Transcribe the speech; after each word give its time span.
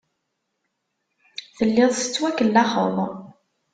Telliḍ 1.57 1.89
tettwakellaxeḍ. 1.93 2.95